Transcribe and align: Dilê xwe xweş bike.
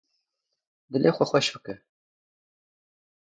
Dilê 0.91 1.11
xwe 1.15 1.25
xweş 1.29 1.47
bike. 1.53 1.75